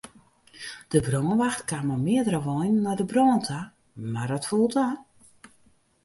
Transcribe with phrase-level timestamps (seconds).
[0.91, 3.59] De brânwacht kaam mei meardere weinen nei de brân ta,
[4.13, 4.85] mar it foel ta.